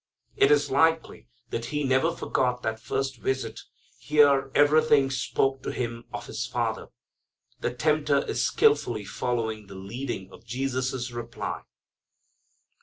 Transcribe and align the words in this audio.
It 0.35 0.49
is 0.49 0.71
likely 0.71 1.27
that 1.51 1.65
He 1.65 1.83
never 1.83 2.11
forgot 2.11 2.63
that 2.63 2.79
first 2.79 3.17
visit. 3.17 3.59
Here 3.99 4.49
everything 4.55 5.11
spoke 5.11 5.61
to 5.61 5.71
Him 5.71 6.05
of 6.11 6.25
His 6.25 6.47
Father. 6.47 6.87
The 7.59 7.71
tempter 7.71 8.25
is 8.27 8.43
skilfully 8.43 9.05
following 9.05 9.67
the 9.67 9.75
leading 9.75 10.31
of 10.31 10.43
Jesus' 10.43 11.11
reply. 11.11 11.61